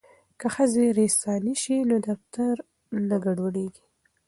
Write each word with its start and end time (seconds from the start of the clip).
که 0.39 0.47
ښځې 0.55 0.85
ریسانې 0.99 1.53
شي 1.61 1.77
نو 1.89 1.95
دفتر 2.07 2.53
نه 3.07 3.17
ګډوډیږي. 3.25 3.85